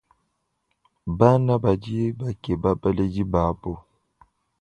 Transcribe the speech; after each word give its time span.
Bana 1.17 1.53
badi 1.63 1.99
bakeba 2.21 2.69
baledi 2.81 3.21
babo. 3.31 3.73